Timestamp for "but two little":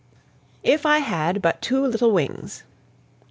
1.43-2.11